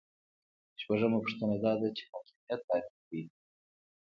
شپږمه 0.81 1.17
پوښتنه 1.23 1.55
دا 1.63 1.73
ده 1.81 1.87
چې 1.97 2.03
حاکمیت 2.11 2.61
تعریف 2.69 2.95
کړئ. 3.07 3.21